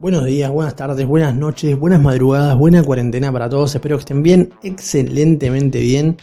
Buenos 0.00 0.26
días, 0.26 0.48
buenas 0.48 0.76
tardes, 0.76 1.04
buenas 1.08 1.34
noches, 1.34 1.76
buenas 1.76 2.00
madrugadas, 2.00 2.56
buena 2.56 2.84
cuarentena 2.84 3.32
para 3.32 3.48
todos. 3.48 3.74
Espero 3.74 3.96
que 3.96 4.02
estén 4.02 4.22
bien, 4.22 4.54
excelentemente 4.62 5.80
bien 5.80 6.16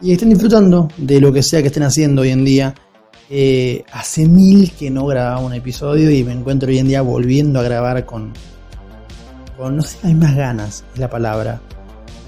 y 0.00 0.12
estén 0.12 0.30
disfrutando 0.30 0.88
de 0.96 1.20
lo 1.20 1.30
que 1.30 1.42
sea 1.42 1.60
que 1.60 1.66
estén 1.66 1.82
haciendo 1.82 2.22
hoy 2.22 2.30
en 2.30 2.46
día. 2.46 2.74
Eh, 3.28 3.84
hace 3.92 4.26
mil 4.26 4.72
que 4.72 4.88
no 4.88 5.04
grababa 5.04 5.38
un 5.40 5.52
episodio 5.52 6.10
y 6.10 6.24
me 6.24 6.32
encuentro 6.32 6.70
hoy 6.70 6.78
en 6.78 6.88
día 6.88 7.02
volviendo 7.02 7.60
a 7.60 7.62
grabar 7.62 8.06
con, 8.06 8.32
con 9.58 9.76
no 9.76 9.82
sé, 9.82 9.98
las 10.02 10.12
mismas 10.12 10.34
ganas, 10.34 10.84
es 10.94 10.98
la 10.98 11.10
palabra, 11.10 11.60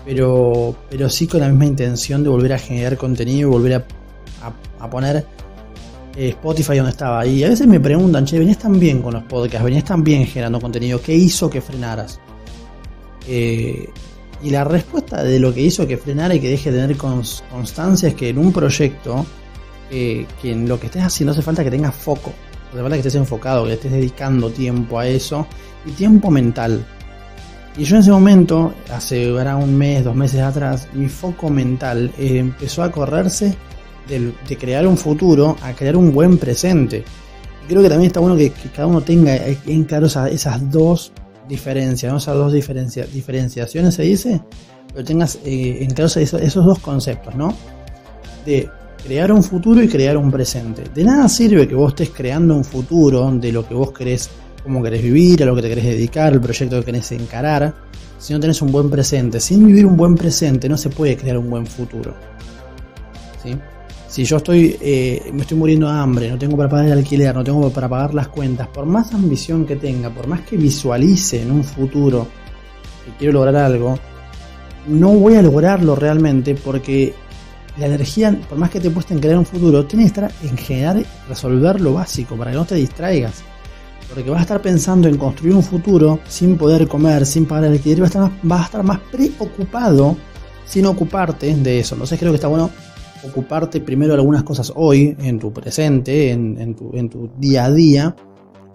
pero, 0.05 0.77
pero 0.91 1.09
sí 1.09 1.27
con 1.27 1.41
la 1.41 1.49
misma 1.49 1.65
intención 1.65 2.23
de 2.23 2.29
volver 2.29 2.53
a 2.53 2.59
generar 2.59 2.99
contenido 2.99 3.49
y 3.49 3.51
volver 3.51 3.75
a, 3.77 3.85
a 4.79 4.91
poner 4.91 5.25
Spotify 6.17 6.77
donde 6.77 6.91
estaba. 6.91 7.27
Y 7.27 7.45
a 7.45 7.49
veces 7.49 7.67
me 7.67 7.81
preguntan, 7.81 8.25
che, 8.25 8.39
venías 8.39 8.59
tan 8.59 8.79
bien 8.79 9.01
con 9.03 9.15
los 9.15 9.23
podcasts, 9.25 9.65
venías 9.65 9.85
tan 9.85 10.05
bien 10.05 10.27
generando 10.27 10.61
contenido, 10.61 11.01
¿qué 11.01 11.15
hizo 11.15 11.49
que 11.49 11.61
frenaras? 11.61 12.21
Eh, 13.27 13.89
y 14.43 14.51
la 14.51 14.65
respuesta 14.65 15.23
de 15.23 15.39
lo 15.39 15.55
que 15.55 15.61
hizo 15.61 15.87
que 15.87 15.97
frenara 15.97 16.35
y 16.35 16.41
que 16.41 16.49
deje 16.49 16.73
de 16.73 16.81
tener 16.81 16.97
constancia 16.97 18.09
es 18.09 18.15
que 18.15 18.31
en 18.31 18.39
un 18.39 18.53
proyecto, 18.53 19.25
eh, 19.91 20.27
que 20.41 20.53
en 20.53 20.69
lo 20.69 20.81
que 20.81 20.87
estés 20.87 21.05
haciendo 21.05 21.33
hace 21.33 21.43
falta 21.43 21.63
que 21.63 21.71
tengas 21.71 21.95
foco, 21.95 22.33
hace 22.71 22.81
falta 22.81 22.97
que 22.97 23.01
estés 23.01 23.15
enfocado, 23.15 23.65
que 23.65 23.75
estés 23.75 23.93
dedicando 23.93 24.51
tiempo 24.51 24.99
a 24.99 25.07
eso 25.07 25.47
y 25.87 25.93
tiempo 25.93 26.31
mental. 26.31 26.85
Y 27.77 27.85
yo 27.85 27.97
en 27.97 28.03
ese 28.03 28.11
momento, 28.11 28.75
hace 28.93 29.33
un 29.33 29.79
mes, 29.79 30.05
dos 30.05 30.15
meses 30.15 30.41
atrás, 30.41 30.89
mi 30.93 31.09
foco 31.09 31.49
mental 31.49 32.13
empezó 32.19 32.83
a 32.83 32.91
correrse 32.91 33.57
de, 34.09 34.57
crear 34.57 34.87
un 34.87 34.97
futuro 34.97 35.57
a 35.63 35.73
crear 35.73 35.97
un 35.97 36.13
buen 36.13 36.39
presente. 36.39 37.05
Y 37.65 37.69
creo 37.69 37.83
que 37.83 37.89
también 37.89 38.09
está 38.09 38.21
bueno 38.21 38.37
que, 38.37 38.53
cada 38.75 38.87
uno 38.87 39.01
tenga 39.01 39.37
en 39.37 39.85
claro 39.85 40.07
esas, 40.07 40.71
dos 40.71 41.13
diferencias, 41.49 42.23
esas 42.23 42.35
dos 42.35 42.53
diferenciaciones 42.53 43.95
se 43.95 44.03
dice, 44.03 44.41
pero 44.93 45.05
tengas 45.05 45.39
eh, 45.45 45.79
en 45.81 45.91
claro 45.91 46.11
esos, 46.21 46.55
dos 46.55 46.79
conceptos, 46.81 47.35
¿no? 47.35 47.55
De 48.45 48.69
crear 49.05 49.33
un 49.33 49.43
futuro 49.43 49.83
y 49.83 49.89
crear 49.89 50.17
un 50.17 50.31
presente. 50.31 50.85
De 50.95 51.05
nada 51.05 51.29
sirve 51.29 51.67
que 51.67 51.75
vos 51.75 51.93
estés 51.93 52.11
creando 52.11 52.55
un 52.55 52.65
futuro 52.65 53.31
de 53.33 53.53
lo 53.53 53.67
que 53.67 53.75
vos 53.75 53.93
querés, 53.93 54.31
cómo 54.63 54.83
querés 54.83 55.03
vivir, 55.03 55.43
a 55.43 55.47
lo 55.47 55.55
que 55.55 55.63
te 55.63 55.69
querés 55.69 55.85
dedicar, 55.85 56.33
el 56.33 56.41
proyecto 56.41 56.79
que 56.81 56.87
querés 56.87 57.13
encarar, 57.13 57.75
si 58.19 58.33
no 58.33 58.41
tenés 58.41 58.63
un 58.63 58.71
buen 58.71 58.89
presente. 58.89 59.41
Sin 59.41 59.67
vivir 59.67 59.85
un 59.87 59.97
buen 59.97 60.15
presente 60.15 60.69
no 60.69 60.77
se 60.77 60.91
puede 60.91 61.17
crear 61.17 61.39
un 61.39 61.51
buen 61.51 61.67
futuro. 61.67 62.15
¿Sí? 63.43 63.57
Si 64.13 64.27
yo 64.27 64.37
estoy, 64.37 64.77
eh, 64.79 65.31
me 65.33 65.41
estoy 65.41 65.57
muriendo 65.57 65.87
de 65.87 65.95
hambre, 65.95 66.29
no 66.29 66.37
tengo 66.37 66.55
para 66.55 66.69
pagar 66.69 66.85
el 66.85 66.93
alquiler, 66.93 67.35
no 67.35 67.43
tengo 67.43 67.71
para 67.71 67.89
pagar 67.89 68.13
las 68.13 68.29
cuentas, 68.29 68.69
por 68.69 68.85
más 68.85 69.15
ambición 69.15 69.65
que 69.65 69.77
tenga, 69.77 70.11
por 70.11 70.27
más 70.27 70.43
que 70.43 70.59
visualice 70.59 71.41
en 71.41 71.51
un 71.51 71.65
futuro 71.65 72.27
que 73.07 73.13
quiero 73.17 73.33
lograr 73.33 73.57
algo, 73.57 73.99
no 74.87 75.13
voy 75.15 75.37
a 75.37 75.41
lograrlo 75.43 75.97
realmente 75.97 76.55
porque 76.55 77.15
la 77.79 77.87
energía, 77.87 78.39
por 78.51 78.59
más 78.59 78.69
que 78.69 78.81
te 78.81 78.91
puesta 78.91 79.15
en 79.15 79.21
crear 79.21 79.39
un 79.39 79.47
futuro, 79.47 79.87
tiene 79.87 80.05
que 80.05 80.09
estar 80.09 80.31
en 80.43 80.59
generar, 80.59 81.03
resolver 81.27 81.81
lo 81.81 81.95
básico 81.95 82.37
para 82.37 82.51
que 82.51 82.59
no 82.59 82.67
te 82.67 82.75
distraigas. 82.75 83.43
Porque 84.13 84.29
vas 84.29 84.41
a 84.41 84.43
estar 84.43 84.61
pensando 84.61 85.09
en 85.09 85.17
construir 85.17 85.55
un 85.55 85.63
futuro 85.63 86.21
sin 86.29 86.59
poder 86.59 86.87
comer, 86.87 87.25
sin 87.25 87.47
pagar 87.47 87.65
el 87.65 87.73
alquiler, 87.73 88.03
vas 88.03 88.13
vas 88.43 88.61
a 88.61 88.65
estar 88.67 88.83
más 88.83 89.01
preocupado 89.11 90.19
sin 90.67 90.85
ocuparte 90.85 91.57
de 91.57 91.81
eso. 91.81 91.95
Entonces 91.95 92.19
creo 92.19 92.31
que 92.31 92.37
está 92.37 92.49
bueno 92.49 92.71
ocuparte 93.25 93.81
primero 93.81 94.13
de 94.13 94.21
algunas 94.21 94.43
cosas 94.43 94.73
hoy, 94.75 95.17
en 95.21 95.39
tu 95.39 95.53
presente, 95.53 96.31
en, 96.31 96.75
tu, 96.75 97.31
día 97.39 97.65
a 97.65 97.73
día, 97.73 98.17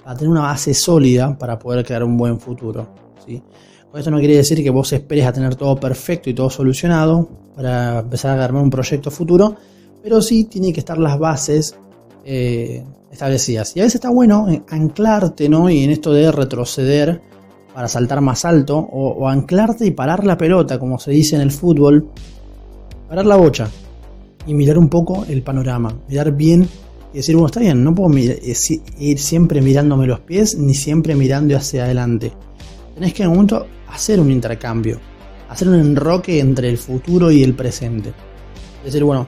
para 0.04 0.16
tener 0.16 0.30
una 0.30 0.42
base 0.42 0.74
sólida 0.74 1.38
para 1.38 1.60
poder 1.60 1.86
crear 1.86 2.04
un 2.04 2.18
buen 2.18 2.40
futuro. 2.40 2.88
¿sí? 3.26 3.42
Con 3.92 4.00
esto 4.00 4.12
no 4.12 4.20
quiere 4.20 4.38
decir 4.38 4.64
que 4.64 4.70
vos 4.70 4.92
esperes 4.94 5.26
a 5.26 5.34
tener 5.34 5.56
todo 5.56 5.76
perfecto 5.76 6.30
y 6.30 6.34
todo 6.34 6.50
solucionado 6.50 7.28
para 7.56 8.00
empezar 8.00 8.40
a 8.40 8.44
armar 8.44 8.64
un 8.64 8.70
proyecto 8.70 9.12
futuro, 9.12 9.56
pero 10.02 10.22
sí 10.22 10.46
tiene 10.46 10.72
que 10.72 10.80
estar 10.80 10.98
las 10.98 11.18
bases 11.18 11.76
eh, 12.24 12.84
establecidas. 13.12 13.76
Y 13.76 13.82
a 13.82 13.84
veces 13.84 13.96
está 13.96 14.10
bueno 14.10 14.48
anclarte 14.70 15.50
¿no? 15.50 15.70
y 15.70 15.84
en 15.84 15.92
esto 15.92 16.14
de 16.14 16.32
retroceder 16.32 17.22
para 17.74 17.88
saltar 17.88 18.22
más 18.22 18.44
alto, 18.44 18.76
o 18.76 19.30
anclarte 19.30 19.86
y 19.86 19.92
parar 19.92 20.26
la 20.26 20.36
pelota, 20.36 20.80
como 20.80 20.98
se 20.98 21.12
dice 21.12 21.36
en 21.36 21.44
el 21.44 21.52
fútbol, 21.52 22.10
parar 23.08 23.28
la 23.28 23.36
bocha 23.36 23.70
y 24.48 24.54
mirar 24.54 24.78
un 24.78 24.90
poco 24.90 25.26
el 25.30 25.44
panorama, 25.44 25.94
mirar 26.08 26.32
bien 26.32 26.68
y 27.14 27.18
decir, 27.18 27.36
bueno, 27.36 27.48
está 27.48 27.60
bien, 27.60 27.84
no 27.84 27.94
puedo 27.94 28.18
eh, 28.18 28.56
ir 29.00 29.20
siempre 29.20 29.62
mirándome 29.62 30.08
los 30.08 30.22
pies 30.22 30.58
ni 30.58 30.74
siempre 30.74 31.16
mirando 31.16 31.56
hacia 31.56 31.84
adelante. 31.84 32.32
Tenés 32.96 33.14
que 33.14 33.24
en 33.24 33.30
un 33.30 33.36
momento 33.36 33.68
hacer 33.90 34.20
un 34.20 34.32
intercambio, 34.32 35.00
hacer 35.50 35.68
un 35.68 35.76
enroque 35.76 36.40
entre 36.40 36.70
el 36.70 36.78
futuro 36.78 37.32
y 37.32 37.44
el 37.44 37.54
presente. 37.54 38.10
Es 38.80 38.86
decir, 38.86 39.04
bueno, 39.04 39.28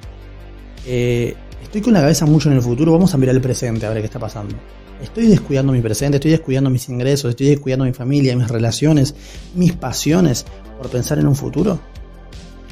eh, 0.88 1.36
estoy 1.62 1.81
con 1.81 1.94
la 1.94 2.01
cabeza 2.01 2.25
mucho 2.25 2.50
en 2.50 2.56
el 2.56 2.62
futuro, 2.62 2.94
vamos 2.94 3.13
a 3.13 3.18
mirar 3.18 3.36
el 3.36 3.41
presente 3.41 3.86
a 3.86 3.90
ver 3.90 4.00
qué 4.00 4.06
está 4.06 4.19
pasando. 4.19 4.56
Estoy 5.01 5.28
descuidando 5.28 5.72
mi 5.72 5.81
presente, 5.81 6.18
estoy 6.18 6.31
descuidando 6.31 6.69
mis 6.69 6.90
ingresos, 6.90 7.30
estoy 7.30 7.47
descuidando 7.47 7.86
mi 7.86 7.94
familia, 7.94 8.36
mis 8.36 8.50
relaciones, 8.50 9.16
mis 9.56 9.74
pasiones 9.74 10.46
por 10.78 10.90
pensar 10.90 11.19
en 11.19 11.28
un 11.28 11.36
futuro. 11.36 11.80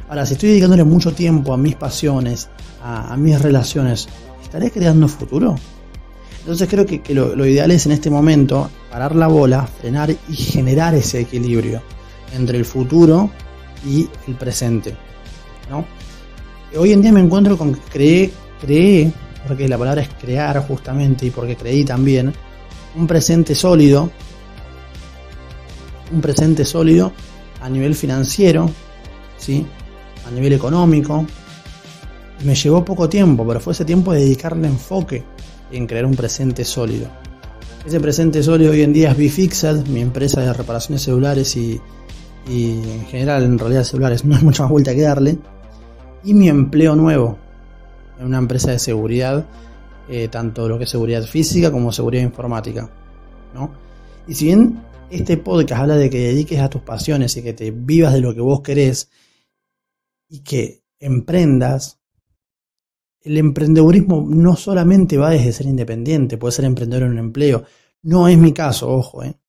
Ahora, 0.10 0.26
si 0.26 0.34
estoy 0.34 0.50
dedicándole 0.50 0.86
mucho 0.86 1.14
tiempo 1.14 1.54
a 1.54 1.58
mis 1.58 1.76
pasiones, 1.76 2.50
a, 2.82 3.16
mis 3.18 3.42
relaciones, 3.42 4.08
¿estaré 4.42 4.72
creando 4.72 5.08
futuro? 5.10 5.56
Entonces 6.40 6.70
creo 6.70 6.86
que, 6.86 7.02
lo, 7.14 7.46
ideal 7.46 7.72
es 7.72 7.86
en 7.88 7.92
este 7.92 8.10
momento 8.10 8.70
parar 8.90 9.16
la 9.16 9.28
bola, 9.28 9.68
frenar 9.68 10.10
y 10.10 10.36
generar 10.36 10.96
ese 10.96 11.20
equilibrio 11.20 11.82
entre 12.34 12.58
el 12.58 12.64
futuro 12.64 13.30
y 13.86 14.08
el 14.28 14.36
presente. 14.36 14.96
Hoy 16.78 16.94
en 16.94 17.02
día 17.02 17.12
me 17.12 17.20
encuentro 17.20 17.58
con 17.58 17.74
que 17.74 17.82
creé, 17.92 18.32
creé, 18.62 19.12
porque 19.46 19.68
la 19.68 19.78
palabra 19.78 20.02
es 20.02 20.10
crear 20.10 20.66
justamente 20.66 21.26
y 21.26 21.32
porque 21.32 21.58
creí 21.58 21.84
también, 21.84 22.34
un 22.96 23.08
presente 23.08 23.56
sólido, 23.56 24.10
un 26.14 26.22
presente 26.22 26.64
sólido 26.64 27.12
a 27.62 27.70
nivel 27.70 27.94
financiero, 27.94 28.70
¿sí? 29.38 29.66
A 30.28 30.32
nivel 30.32 30.54
económico. 30.54 31.26
Me 32.44 32.54
llevó 32.54 32.86
poco 32.86 33.10
tiempo, 33.10 33.46
pero 33.48 33.60
fue 33.60 33.74
ese 33.74 33.86
tiempo 33.86 34.14
de 34.14 34.22
dedicarle 34.22 34.68
enfoque 34.68 35.24
en 35.72 35.88
crear 35.88 36.06
un 36.06 36.16
presente 36.16 36.64
sólido. 36.64 37.08
Ese 37.86 38.00
presente 38.00 38.44
sólido 38.44 38.72
hoy 38.72 38.82
en 38.82 38.94
día 38.94 39.12
es 39.12 39.18
Bifixed, 39.18 39.88
mi 39.88 40.02
empresa 40.02 40.42
de 40.42 40.54
reparaciones 40.54 41.04
celulares 41.04 41.56
y, 41.56 41.80
en 42.50 43.06
general 43.08 43.44
en 43.44 43.58
realidad 43.58 43.84
celulares 43.84 44.24
no 44.24 44.36
hay 44.36 44.44
mucha 44.44 44.64
más 44.64 44.72
vuelta 44.72 44.94
que 44.94 45.02
darle. 45.02 45.38
Y 46.24 46.34
mi 46.34 46.50
empleo 46.50 46.96
nuevo 46.96 47.38
en 48.20 48.26
una 48.26 48.38
empresa 48.38 48.72
de 48.72 48.80
seguridad, 48.80 49.46
eh, 50.10 50.28
tanto 50.28 50.68
lo 50.68 50.78
que 50.78 50.84
es 50.84 50.90
seguridad 50.90 51.24
física 51.24 51.72
como 51.72 51.92
seguridad 51.92 52.24
informática. 52.24 52.90
¿no? 53.54 53.72
Y 54.28 54.34
si 54.34 54.46
bien 54.46 54.80
este 55.10 55.38
podcast 55.38 55.82
habla 55.82 55.96
de 55.96 56.10
que 56.10 56.20
dediques 56.20 56.60
a 56.60 56.70
tus 56.70 56.82
pasiones 56.82 57.36
y 57.38 57.44
que 57.44 57.54
te 57.54 57.72
vivas 57.72 58.14
de 58.14 58.20
lo 58.20 58.34
que 58.34 58.42
vos 58.42 58.62
querés, 58.62 59.10
y 60.28 60.44
que 60.44 60.84
emprendas, 61.00 62.00
el 63.22 63.38
emprendedurismo 63.38 64.26
no 64.28 64.56
solamente 64.56 65.18
va 65.18 65.32
desde 65.32 65.54
ser 65.54 65.66
independiente, 65.68 66.38
puede 66.38 66.54
ser 66.54 66.66
emprendedor 66.66 67.04
en 67.04 67.12
un 67.14 67.20
empleo. 67.20 67.66
No 68.02 68.28
es 68.28 68.38
mi 68.38 68.54
caso, 68.54 68.90
ojo. 68.90 69.24
¿eh? 69.24 69.40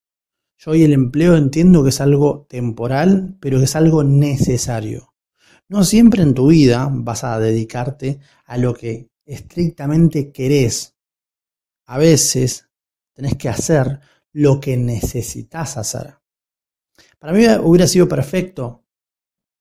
Yo 0.58 0.72
hoy 0.72 0.82
el 0.82 0.92
empleo 0.92 1.36
entiendo 1.36 1.82
que 1.82 1.90
es 1.90 2.00
algo 2.00 2.46
temporal, 2.48 3.36
pero 3.40 3.58
que 3.58 3.64
es 3.64 3.76
algo 3.76 4.02
necesario. 4.02 5.14
No 5.68 5.84
siempre 5.84 6.22
en 6.22 6.34
tu 6.34 6.48
vida 6.48 6.88
vas 6.90 7.24
a 7.24 7.38
dedicarte 7.38 8.20
a 8.46 8.56
lo 8.56 8.74
que 8.74 9.10
estrictamente 9.26 10.32
querés. 10.32 10.96
A 11.86 11.98
veces 11.98 12.68
tenés 13.12 13.36
que 13.36 13.48
hacer 13.48 14.00
lo 14.32 14.60
que 14.60 14.76
necesitas 14.76 15.76
hacer. 15.76 16.16
Para 17.18 17.32
mí 17.32 17.44
hubiera 17.62 17.86
sido 17.86 18.08
perfecto 18.08 18.84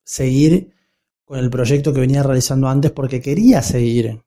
seguir 0.03 0.73
con 1.27 1.39
el 1.39 1.49
proyecto 1.49 1.93
que 1.93 1.99
venía 1.99 2.23
realizando 2.23 2.69
antes 2.69 2.91
porque 2.91 3.19
quería 3.19 3.61
seguir. 3.61 4.23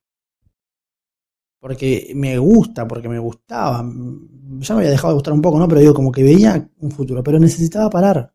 Porque 1.59 2.13
me 2.15 2.37
gusta, 2.37 2.87
porque 2.87 3.09
me 3.09 3.19
gustaba. 3.19 3.79
Ya 3.79 4.75
me 4.75 4.81
había 4.81 4.91
dejado 4.91 5.09
de 5.09 5.15
gustar 5.15 5.33
un 5.33 5.41
poco, 5.41 5.59
¿no? 5.59 5.67
Pero 5.67 5.81
digo, 5.81 5.95
como 5.95 6.13
que 6.13 6.23
veía 6.23 6.69
un 6.79 6.91
futuro, 6.91 7.23
pero 7.23 7.39
necesitaba 7.41 7.89
parar, 7.89 8.35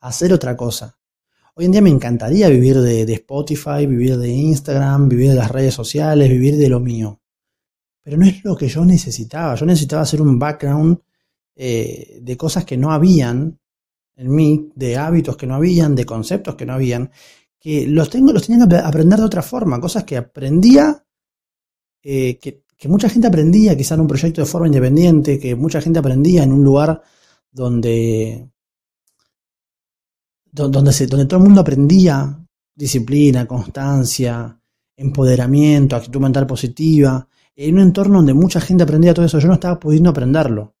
hacer 0.00 0.32
otra 0.32 0.56
cosa. 0.56 0.98
Hoy 1.54 1.66
en 1.66 1.70
día 1.70 1.82
me 1.82 1.90
encantaría 1.90 2.48
vivir 2.48 2.80
de, 2.80 3.12
Spotify, 3.12 3.86
vivir 3.86 4.16
de 4.18 4.28
Instagram, 4.28 5.08
vivir 5.08 5.30
de 5.30 5.36
las 5.36 5.50
redes 5.50 5.74
sociales, 5.74 6.28
vivir 6.28 6.56
de 6.56 6.68
lo 6.68 6.80
mío. 6.80 7.20
Pero 8.02 8.16
no 8.16 8.26
es 8.26 8.44
lo 8.44 8.56
que 8.56 8.66
yo 8.66 8.84
necesitaba. 8.84 9.54
Yo 9.54 9.66
necesitaba 9.66 10.02
hacer 10.02 10.20
un 10.20 10.36
background 10.36 10.98
eh, 11.54 12.18
de 12.20 12.36
cosas 12.36 12.64
que 12.64 12.76
no 12.76 12.90
habían 12.90 13.60
en 14.20 14.34
mí, 14.34 14.70
de 14.74 14.98
hábitos 14.98 15.36
que 15.36 15.46
no 15.46 15.54
habían, 15.54 15.94
de 15.94 16.04
conceptos 16.04 16.54
que 16.54 16.66
no 16.66 16.74
habían, 16.74 17.10
que 17.60 17.86
los 17.86 18.08
tengo, 18.08 18.32
los 18.32 18.46
tenía 18.46 18.66
que 18.66 18.76
aprender 18.76 19.18
de 19.18 19.26
otra 19.26 19.42
forma, 19.42 19.80
cosas 19.80 20.04
que 20.04 20.16
aprendía, 20.16 21.04
eh, 22.02 22.38
que, 22.38 22.64
mucha 22.88 23.10
gente 23.10 23.28
aprendía 23.28 23.76
quizá 23.76 23.94
en 23.94 24.00
un 24.00 24.08
proyecto 24.08 24.40
de 24.40 24.46
forma 24.46 24.66
independiente, 24.66 25.38
que 25.38 25.54
mucha 25.54 25.82
gente 25.82 25.98
aprendía 25.98 26.42
en 26.42 26.52
un 26.52 26.64
lugar 26.64 27.02
donde, 27.52 28.50
donde, 30.50 30.92
se, 30.92 31.06
donde 31.06 31.26
todo 31.26 31.38
el 31.40 31.44
mundo 31.44 31.60
aprendía 31.60 32.42
disciplina, 32.74 33.46
constancia, 33.46 34.58
empoderamiento, 34.96 35.96
actitud 35.96 36.20
mental 36.20 36.46
positiva, 36.46 37.28
en 37.54 37.74
un 37.74 37.82
entorno 37.82 38.16
donde 38.16 38.32
mucha 38.32 38.60
gente 38.62 38.84
aprendía 38.84 39.12
todo 39.12 39.26
eso, 39.26 39.38
yo 39.38 39.48
no 39.48 39.54
estaba 39.54 39.78
pudiendo 39.78 40.08
aprenderlo. 40.08 40.74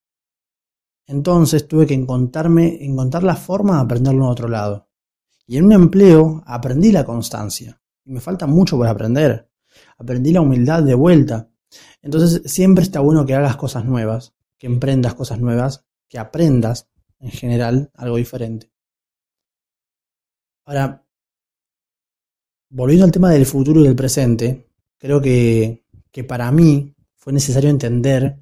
Entonces 1.06 1.68
tuve 1.68 1.86
que 1.86 1.94
encontrarme, 1.94 2.82
encontrar 2.82 3.24
la 3.24 3.36
forma 3.36 3.76
de 3.76 3.82
aprenderlo 3.82 4.24
en 4.24 4.30
otro 4.30 4.48
lado. 4.48 4.89
Y 5.50 5.56
en 5.56 5.64
un 5.64 5.72
empleo 5.72 6.44
aprendí 6.46 6.92
la 6.92 7.04
constancia. 7.04 7.82
Y 8.04 8.12
me 8.12 8.20
falta 8.20 8.46
mucho 8.46 8.76
por 8.76 8.86
aprender. 8.86 9.50
Aprendí 9.98 10.30
la 10.30 10.42
humildad 10.42 10.84
de 10.84 10.94
vuelta. 10.94 11.50
Entonces 12.00 12.42
siempre 12.44 12.84
está 12.84 13.00
bueno 13.00 13.26
que 13.26 13.34
hagas 13.34 13.56
cosas 13.56 13.84
nuevas, 13.84 14.32
que 14.56 14.68
emprendas 14.68 15.14
cosas 15.14 15.40
nuevas, 15.40 15.84
que 16.08 16.20
aprendas 16.20 16.88
en 17.18 17.32
general 17.32 17.90
algo 17.96 18.16
diferente. 18.16 18.70
Ahora, 20.66 21.04
volviendo 22.68 23.06
al 23.06 23.10
tema 23.10 23.32
del 23.32 23.44
futuro 23.44 23.80
y 23.80 23.84
del 23.88 23.96
presente, 23.96 24.68
creo 24.98 25.20
que, 25.20 25.84
que 26.12 26.22
para 26.22 26.52
mí 26.52 26.94
fue 27.16 27.32
necesario 27.32 27.70
entender 27.70 28.38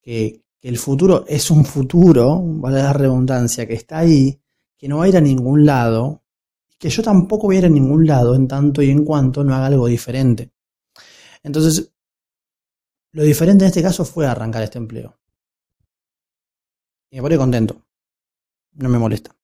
que, 0.00 0.46
que 0.58 0.68
el 0.70 0.78
futuro 0.78 1.26
es 1.28 1.50
un 1.50 1.66
futuro, 1.66 2.40
vale 2.42 2.78
la 2.78 2.94
redundancia, 2.94 3.68
que 3.68 3.74
está 3.74 3.98
ahí, 3.98 4.40
que 4.80 4.88
no 4.88 4.96
va 4.96 5.04
a 5.04 5.08
ir 5.08 5.16
a 5.18 5.20
ningún 5.20 5.66
lado, 5.66 6.22
que 6.78 6.88
yo 6.88 7.02
tampoco 7.02 7.48
voy 7.48 7.56
a 7.56 7.58
ir 7.58 7.66
a 7.66 7.68
ningún 7.68 8.06
lado 8.06 8.34
en 8.34 8.48
tanto 8.48 8.80
y 8.80 8.88
en 8.88 9.04
cuanto 9.04 9.44
no 9.44 9.54
haga 9.54 9.66
algo 9.66 9.86
diferente. 9.86 10.52
Entonces, 11.42 11.92
lo 13.12 13.22
diferente 13.22 13.64
en 13.64 13.68
este 13.68 13.82
caso 13.82 14.06
fue 14.06 14.26
arrancar 14.26 14.62
este 14.62 14.78
empleo. 14.78 15.18
Y 17.10 17.16
me 17.16 17.22
pone 17.22 17.36
contento. 17.36 17.82
No 18.72 18.88
me 18.88 18.98
molesta. 18.98 19.36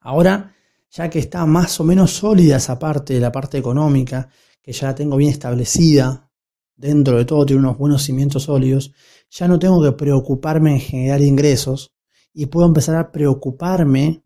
Ahora, 0.00 0.54
ya 0.90 1.08
que 1.08 1.18
está 1.18 1.46
más 1.46 1.80
o 1.80 1.84
menos 1.84 2.10
sólida 2.10 2.58
esa 2.58 2.78
parte, 2.78 3.18
la 3.18 3.32
parte 3.32 3.56
económica, 3.56 4.28
que 4.60 4.74
ya 4.74 4.88
la 4.88 4.94
tengo 4.94 5.16
bien 5.16 5.30
establecida, 5.30 6.30
dentro 6.76 7.16
de 7.16 7.24
todo 7.24 7.46
tiene 7.46 7.60
unos 7.60 7.78
buenos 7.78 8.02
cimientos 8.02 8.42
sólidos, 8.42 8.92
ya 9.30 9.48
no 9.48 9.58
tengo 9.58 9.82
que 9.82 9.92
preocuparme 9.92 10.72
en 10.72 10.80
generar 10.80 11.22
ingresos 11.22 11.91
y 12.32 12.46
puedo 12.46 12.66
empezar 12.66 12.96
a 12.96 13.12
preocuparme 13.12 14.22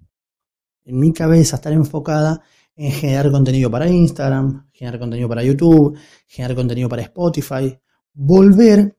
en 0.84 0.98
mi 0.98 1.12
cabeza, 1.12 1.56
estar 1.56 1.72
enfocada 1.72 2.42
en 2.76 2.92
generar 2.92 3.30
contenido 3.30 3.70
para 3.70 3.88
Instagram, 3.88 4.68
generar 4.72 5.00
contenido 5.00 5.28
para 5.28 5.42
YouTube, 5.42 5.98
generar 6.26 6.56
contenido 6.56 6.88
para 6.88 7.02
Spotify, 7.02 7.78
volver 8.12 8.96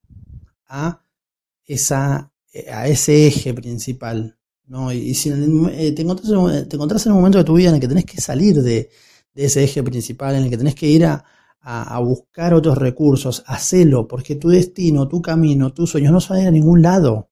a, 0.68 1.02
esa, 1.66 2.32
a 2.72 2.88
ese 2.88 3.28
eje 3.28 3.54
principal. 3.54 4.38
¿no? 4.66 4.92
Y, 4.92 5.14
si 5.14 5.30
eh, 5.30 5.92
te, 5.94 6.02
encontrás 6.02 7.06
en, 7.06 7.12
un 7.12 7.18
momento 7.18 7.38
de 7.38 7.44
tu 7.44 7.54
vida 7.54 7.70
en 7.70 7.76
el 7.76 7.82
que 7.82 7.88
tenés 7.88 8.06
que 8.06 8.20
salir 8.20 8.62
de, 8.62 8.90
de 9.34 9.46
ese 9.46 9.64
eje 9.64 9.84
principal, 9.84 10.36
en 10.36 10.44
el 10.44 10.50
que 10.50 10.58
tenés 10.58 10.76
que 10.76 10.88
ir 10.88 11.06
a, 11.06 11.24
a, 11.62 12.00
buscar 12.00 12.54
otros 12.54 12.78
recursos, 12.78 13.44
hacelo, 13.46 14.08
porque 14.08 14.36
tu 14.36 14.50
destino, 14.50 15.08
tu 15.08 15.22
camino, 15.22 15.74
tus 15.74 15.92
sueños 15.92 16.12
no 16.12 16.20
van 16.36 16.48
a 16.48 16.52
ningún 16.52 16.82
lado. 16.82 17.30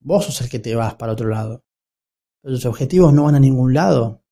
Vos 0.00 0.26
sos 0.26 0.40
el 0.40 0.48
que 0.48 0.58
te 0.58 0.74
vas 0.74 0.94
para 0.94 1.12
otro 1.12 1.28
lado. 1.28 1.64
Pero 2.42 2.54
tus 2.54 2.66
objetivos 2.66 3.12
no 3.12 3.24
van 3.24 3.34
a 3.34 3.40
ningún 3.40 3.74
lado. 3.74 4.22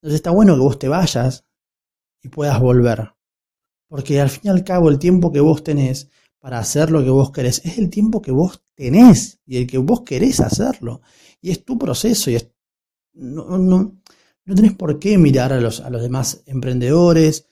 Entonces 0.00 0.16
está 0.16 0.30
bueno 0.30 0.54
que 0.54 0.60
vos 0.60 0.78
te 0.78 0.88
vayas 0.88 1.46
y 2.22 2.28
puedas 2.28 2.60
volver. 2.60 3.14
Porque 3.88 4.20
al 4.20 4.30
fin 4.30 4.42
y 4.44 4.48
al 4.48 4.64
cabo 4.64 4.88
el 4.88 4.98
tiempo 4.98 5.32
que 5.32 5.40
vos 5.40 5.62
tenés 5.62 6.10
para 6.38 6.58
hacer 6.58 6.90
lo 6.90 7.04
que 7.04 7.10
vos 7.10 7.30
querés 7.30 7.64
es 7.64 7.78
el 7.78 7.88
tiempo 7.88 8.20
que 8.20 8.32
vos 8.32 8.64
tenés 8.74 9.40
y 9.46 9.58
el 9.58 9.66
que 9.66 9.78
vos 9.78 10.02
querés 10.02 10.40
hacerlo. 10.40 11.02
Y 11.40 11.50
es 11.50 11.64
tu 11.64 11.78
proceso 11.78 12.30
y 12.30 12.34
es, 12.34 12.50
no, 13.12 13.58
no, 13.58 14.02
no 14.44 14.54
tenés 14.54 14.74
por 14.74 14.98
qué 14.98 15.18
mirar 15.18 15.52
a 15.52 15.60
los, 15.60 15.80
a 15.80 15.90
los 15.90 16.02
demás 16.02 16.42
emprendedores 16.46 17.48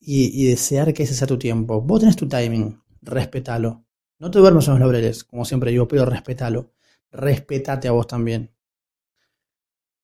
y, 0.00 0.46
desear 0.46 0.92
que 0.92 1.04
ese 1.04 1.14
sea 1.14 1.26
tu 1.26 1.38
tiempo. 1.38 1.80
Vos 1.80 2.00
tenés 2.00 2.16
tu 2.16 2.26
timing, 2.28 2.80
respetalo. 3.02 3.84
No 4.22 4.30
te 4.30 4.38
duermas 4.38 4.68
en 4.68 4.74
los 4.74 4.80
laureles, 4.80 5.24
como 5.24 5.44
siempre 5.44 5.72
digo, 5.72 5.88
pero 5.88 6.04
respetalo. 6.04 6.74
Respetate 7.10 7.88
a 7.88 7.90
vos 7.90 8.06
también. 8.06 8.54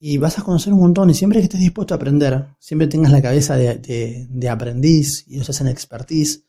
Y 0.00 0.18
vas 0.18 0.40
a 0.40 0.42
conocer 0.42 0.72
un 0.72 0.80
montón 0.80 1.08
y 1.08 1.14
siempre 1.14 1.38
que 1.38 1.44
estés 1.44 1.60
dispuesto 1.60 1.94
a 1.94 1.98
aprender, 1.98 2.48
siempre 2.58 2.88
tengas 2.88 3.12
la 3.12 3.22
cabeza 3.22 3.54
de, 3.54 4.48
aprendiz 4.50 5.24
y 5.28 5.36
no 5.36 5.44
seas 5.44 5.60
en 5.60 5.68
expertise, 5.68 6.44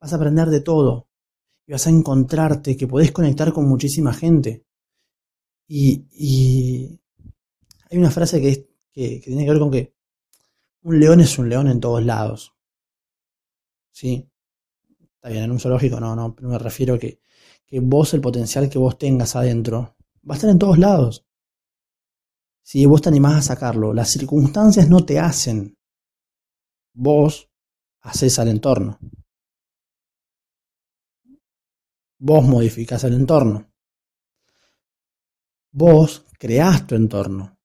vas 0.00 0.12
a 0.12 0.14
aprender 0.16 0.46
de 0.46 0.60
todo. 0.60 1.08
Y 1.66 1.72
vas 1.72 1.88
a 1.88 1.90
encontrarte 1.90 2.76
que 2.76 2.86
podés 2.86 3.10
conectar 3.10 3.52
con 3.52 3.68
muchísima 3.68 4.14
gente. 4.14 4.64
Y, 5.66 6.04
y 6.12 7.00
hay 7.90 7.98
una 7.98 8.12
frase 8.12 8.40
que 8.40 8.48
es 8.48 8.64
que, 8.92 9.20
tiene 9.24 9.44
que 9.44 9.50
ver 9.50 9.58
con 9.58 9.72
que 9.72 9.92
un 10.82 11.00
león 11.00 11.18
es 11.18 11.36
un 11.36 11.48
león 11.48 11.66
en 11.66 11.80
todos 11.80 12.04
lados. 12.04 12.54
¿Sí? 13.90 14.30
Está 15.18 15.30
bien, 15.30 15.44
en 15.44 15.50
un 15.50 15.58
zoológico 15.58 15.98
no, 15.98 16.14
no, 16.14 16.32
pero 16.32 16.48
me 16.48 16.58
refiero 16.58 16.96
que, 16.96 17.20
que 17.66 17.80
vos, 17.80 18.14
el 18.14 18.20
potencial 18.20 18.70
que 18.70 18.78
vos 18.78 18.96
tengas 18.98 19.34
adentro, 19.34 19.96
va 20.28 20.34
a 20.34 20.36
estar 20.36 20.48
en 20.48 20.60
todos 20.60 20.78
lados. 20.78 21.26
Si 22.62 22.86
vos 22.86 23.02
te 23.02 23.08
animás 23.08 23.38
a 23.38 23.54
sacarlo, 23.54 23.92
las 23.92 24.10
circunstancias 24.10 24.88
no 24.88 25.04
te 25.04 25.18
hacen. 25.18 25.76
Vos 26.94 27.50
haces 28.00 28.38
al 28.38 28.48
entorno. 28.48 28.98
Vos 32.20 32.44
modificás 32.44 33.02
el 33.04 33.14
entorno. 33.14 33.72
Vos 35.72 36.26
creás 36.38 36.86
tu 36.86 36.94
entorno. 36.94 37.58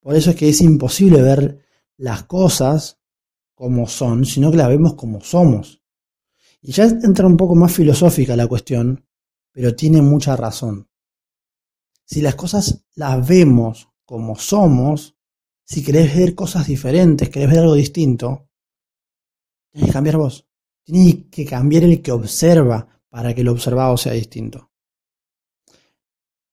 Por 0.00 0.16
eso 0.16 0.30
es 0.30 0.36
que 0.36 0.48
es 0.48 0.60
imposible 0.62 1.20
ver 1.20 1.64
las 1.98 2.22
cosas 2.24 2.98
como 3.54 3.88
son, 3.88 4.24
sino 4.24 4.50
que 4.50 4.56
las 4.56 4.68
vemos 4.68 4.94
como 4.94 5.20
somos. 5.20 5.82
Y 6.66 6.72
ya 6.72 6.82
entra 6.82 7.28
un 7.28 7.36
poco 7.36 7.54
más 7.54 7.72
filosófica 7.72 8.34
la 8.34 8.48
cuestión, 8.48 9.06
pero 9.52 9.76
tiene 9.76 10.02
mucha 10.02 10.34
razón. 10.34 10.88
Si 12.04 12.20
las 12.20 12.34
cosas 12.34 12.84
las 12.96 13.26
vemos 13.26 13.88
como 14.04 14.34
somos, 14.34 15.16
si 15.64 15.84
querés 15.84 16.16
ver 16.16 16.34
cosas 16.34 16.66
diferentes, 16.66 17.28
querés 17.28 17.50
ver 17.50 17.60
algo 17.60 17.74
distinto, 17.74 18.48
tienes 19.70 19.90
que 19.90 19.92
cambiar 19.92 20.16
vos. 20.16 20.44
Tienes 20.82 21.26
que 21.30 21.46
cambiar 21.46 21.84
el 21.84 22.02
que 22.02 22.10
observa 22.10 23.00
para 23.10 23.32
que 23.32 23.42
el 23.42 23.48
observado 23.48 23.96
sea 23.96 24.14
distinto. 24.14 24.72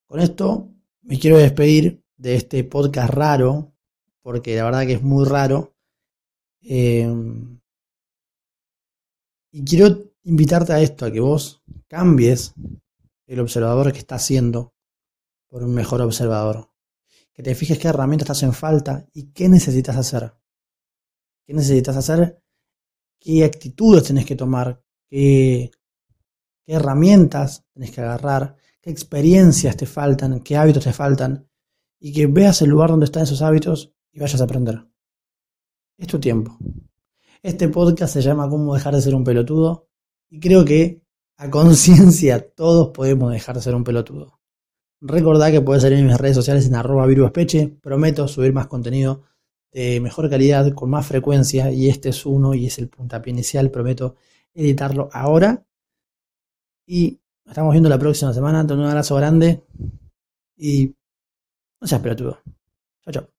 Con 0.05 0.19
esto 0.19 0.69
me 1.01 1.17
quiero 1.17 1.39
despedir 1.39 2.03
de 2.17 2.35
este 2.35 2.63
podcast 2.63 3.11
raro, 3.11 3.73
porque 4.21 4.55
la 4.57 4.65
verdad 4.65 4.85
que 4.85 4.93
es 4.93 5.01
muy 5.01 5.25
raro. 5.25 5.75
Eh, 6.61 7.11
y 9.55 9.63
quiero 9.63 10.12
invitarte 10.23 10.73
a 10.73 10.81
esto, 10.81 11.05
a 11.05 11.11
que 11.11 11.19
vos 11.19 11.63
cambies 11.87 12.53
el 13.27 13.39
observador 13.39 13.91
que 13.91 13.99
estás 13.99 14.23
haciendo 14.23 14.73
por 15.47 15.63
un 15.63 15.73
mejor 15.73 16.01
observador. 16.01 16.69
Que 17.33 17.43
te 17.43 17.55
fijes 17.55 17.79
qué 17.79 17.87
herramientas 17.87 18.29
estás 18.29 18.43
en 18.43 18.53
falta 18.53 19.07
y 19.13 19.31
qué 19.31 19.49
necesitas 19.49 19.95
hacer. 19.95 20.33
¿Qué 21.45 21.53
necesitas 21.53 21.97
hacer? 21.97 22.41
¿Qué 23.19 23.43
actitudes 23.43 24.03
tenés 24.03 24.25
que 24.25 24.35
tomar? 24.35 24.83
¿Qué, 25.09 25.71
qué 26.65 26.73
herramientas 26.73 27.65
tenés 27.73 27.91
que 27.91 28.01
agarrar? 28.01 28.55
¿Qué 28.81 28.91
experiencias 28.91 29.75
te 29.77 29.85
faltan? 29.85 30.41
¿Qué 30.41 30.55
hábitos 30.57 30.83
te 30.83 30.93
faltan? 30.93 31.49
y 32.05 32.11
que 32.11 32.27
veas 32.27 32.61
el 32.61 32.69
lugar 32.69 32.89
donde 32.89 33.05
están 33.05 33.23
esos 33.23 33.41
hábitos 33.41 33.93
y 34.11 34.19
vayas 34.19 34.41
a 34.41 34.43
aprender. 34.43 34.85
Es 35.97 36.07
tu 36.07 36.19
tiempo. 36.19 36.57
Este 37.41 37.69
podcast 37.69 38.13
se 38.13 38.21
llama 38.21 38.49
Cómo 38.49 38.73
dejar 38.73 38.93
de 38.93 39.01
ser 39.01 39.15
un 39.15 39.23
pelotudo 39.23 39.87
y 40.33 40.39
creo 40.39 40.65
que 40.65 40.99
a 41.37 41.47
conciencia 41.51 42.49
todos 42.55 42.89
podemos 42.89 43.31
dejar 43.31 43.55
de 43.55 43.61
ser 43.61 43.75
un 43.75 43.83
pelotudo. 43.83 44.39
Recordá 44.99 45.51
que 45.51 45.61
puedes 45.61 45.83
salir 45.83 45.99
en 45.99 46.07
mis 46.07 46.17
redes 46.17 46.35
sociales 46.35 46.65
en 46.65 46.73
arroba 46.73 47.05
viruespeche. 47.05 47.67
Prometo 47.67 48.27
subir 48.27 48.51
más 48.51 48.65
contenido 48.65 49.21
de 49.71 49.99
mejor 49.99 50.31
calidad, 50.31 50.73
con 50.73 50.89
más 50.89 51.05
frecuencia, 51.05 51.71
y 51.71 51.87
este 51.87 52.09
es 52.09 52.25
uno 52.25 52.55
y 52.55 52.65
es 52.65 52.79
el 52.79 52.89
puntapié 52.89 53.31
inicial. 53.31 53.69
Prometo 53.69 54.15
editarlo 54.55 55.07
ahora. 55.13 55.67
Y 56.87 57.19
nos 57.45 57.51
estamos 57.51 57.73
viendo 57.73 57.89
la 57.89 57.99
próxima 57.99 58.33
semana. 58.33 58.65
Te 58.65 58.73
un 58.73 58.85
abrazo 58.85 59.15
grande 59.17 59.61
y 60.57 60.95
no 61.79 61.87
seas 61.87 62.01
pelotudo. 62.01 62.39
Chao, 63.03 63.13
chao. 63.13 63.32